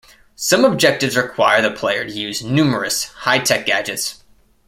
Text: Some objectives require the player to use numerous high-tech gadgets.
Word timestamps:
Some 0.35 0.65
objectives 0.65 1.15
require 1.15 1.61
the 1.61 1.69
player 1.69 2.03
to 2.03 2.11
use 2.11 2.41
numerous 2.43 3.03
high-tech 3.03 3.67
gadgets. 3.67 4.23